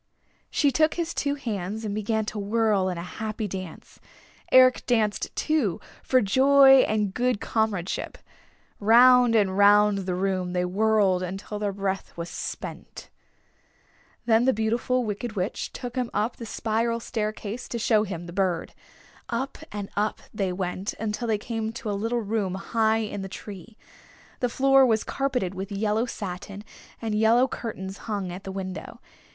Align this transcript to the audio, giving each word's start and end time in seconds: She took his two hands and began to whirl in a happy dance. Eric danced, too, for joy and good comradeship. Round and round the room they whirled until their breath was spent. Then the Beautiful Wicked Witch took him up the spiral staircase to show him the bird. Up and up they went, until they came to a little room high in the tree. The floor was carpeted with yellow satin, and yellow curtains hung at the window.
She 0.49 0.71
took 0.71 0.95
his 0.95 1.13
two 1.13 1.35
hands 1.35 1.85
and 1.85 1.93
began 1.93 2.25
to 2.25 2.39
whirl 2.39 2.89
in 2.89 2.97
a 2.97 3.03
happy 3.03 3.47
dance. 3.47 3.99
Eric 4.51 4.83
danced, 4.87 5.29
too, 5.35 5.79
for 6.01 6.21
joy 6.21 6.79
and 6.87 7.13
good 7.13 7.39
comradeship. 7.39 8.17
Round 8.79 9.35
and 9.35 9.55
round 9.55 9.99
the 9.99 10.15
room 10.15 10.53
they 10.53 10.65
whirled 10.65 11.21
until 11.21 11.59
their 11.59 11.71
breath 11.71 12.17
was 12.17 12.31
spent. 12.31 13.11
Then 14.25 14.45
the 14.45 14.53
Beautiful 14.53 15.03
Wicked 15.03 15.33
Witch 15.33 15.71
took 15.71 15.95
him 15.95 16.09
up 16.15 16.37
the 16.37 16.47
spiral 16.47 16.99
staircase 16.99 17.67
to 17.67 17.77
show 17.77 18.01
him 18.01 18.25
the 18.25 18.33
bird. 18.33 18.73
Up 19.29 19.59
and 19.71 19.87
up 19.95 20.19
they 20.33 20.51
went, 20.51 20.93
until 20.93 21.27
they 21.27 21.37
came 21.37 21.71
to 21.73 21.91
a 21.91 21.91
little 21.91 22.21
room 22.21 22.55
high 22.55 22.97
in 23.05 23.21
the 23.21 23.29
tree. 23.29 23.77
The 24.39 24.49
floor 24.49 24.83
was 24.83 25.03
carpeted 25.03 25.53
with 25.53 25.71
yellow 25.71 26.07
satin, 26.07 26.63
and 26.99 27.13
yellow 27.13 27.47
curtains 27.47 27.99
hung 28.09 28.31
at 28.31 28.45
the 28.45 28.51
window. 28.51 28.99